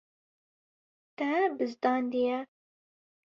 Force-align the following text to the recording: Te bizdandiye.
Te 1.17 1.27
bizdandiye. 1.57 2.37